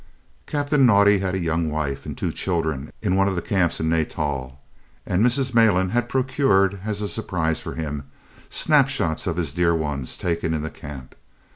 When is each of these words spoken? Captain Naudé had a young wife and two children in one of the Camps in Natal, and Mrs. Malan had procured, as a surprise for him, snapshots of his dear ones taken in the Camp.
Captain 0.47 0.83
Naudé 0.87 1.19
had 1.19 1.35
a 1.35 1.39
young 1.39 1.69
wife 1.69 2.07
and 2.07 2.17
two 2.17 2.31
children 2.31 2.91
in 3.03 3.15
one 3.15 3.27
of 3.27 3.35
the 3.35 3.39
Camps 3.43 3.79
in 3.79 3.87
Natal, 3.87 4.59
and 5.05 5.23
Mrs. 5.23 5.53
Malan 5.53 5.89
had 5.91 6.09
procured, 6.09 6.79
as 6.83 7.03
a 7.03 7.07
surprise 7.07 7.59
for 7.59 7.75
him, 7.75 8.05
snapshots 8.49 9.27
of 9.27 9.37
his 9.37 9.53
dear 9.53 9.75
ones 9.75 10.17
taken 10.17 10.55
in 10.55 10.63
the 10.63 10.71
Camp. 10.71 11.13